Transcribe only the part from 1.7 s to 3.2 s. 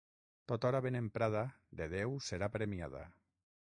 de Déu serà premiada.